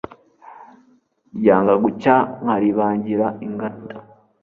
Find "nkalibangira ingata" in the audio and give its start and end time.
2.41-3.95